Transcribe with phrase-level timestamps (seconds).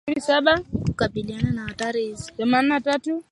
[0.85, 2.31] Kukabiliana na hatari hizi